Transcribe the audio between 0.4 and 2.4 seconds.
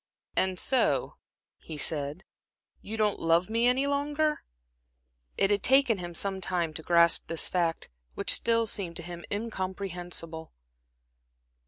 so," he said,